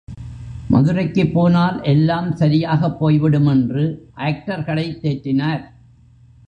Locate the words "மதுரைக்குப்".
0.69-1.33